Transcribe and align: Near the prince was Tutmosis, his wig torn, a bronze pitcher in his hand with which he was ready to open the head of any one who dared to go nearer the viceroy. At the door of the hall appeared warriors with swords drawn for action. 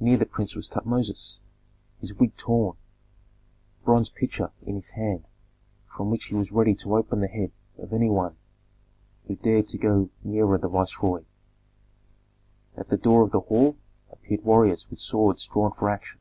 Near 0.00 0.16
the 0.16 0.26
prince 0.26 0.56
was 0.56 0.68
Tutmosis, 0.68 1.38
his 2.00 2.12
wig 2.12 2.36
torn, 2.36 2.76
a 3.80 3.84
bronze 3.84 4.10
pitcher 4.10 4.50
in 4.66 4.74
his 4.74 4.88
hand 4.98 5.28
with 5.96 6.08
which 6.08 6.24
he 6.24 6.34
was 6.34 6.50
ready 6.50 6.74
to 6.74 6.96
open 6.96 7.20
the 7.20 7.28
head 7.28 7.52
of 7.78 7.92
any 7.92 8.10
one 8.10 8.34
who 9.28 9.36
dared 9.36 9.68
to 9.68 9.78
go 9.78 10.10
nearer 10.24 10.58
the 10.58 10.66
viceroy. 10.66 11.22
At 12.76 12.88
the 12.88 12.96
door 12.96 13.22
of 13.22 13.30
the 13.30 13.42
hall 13.42 13.76
appeared 14.10 14.42
warriors 14.44 14.90
with 14.90 14.98
swords 14.98 15.46
drawn 15.46 15.70
for 15.70 15.88
action. 15.88 16.18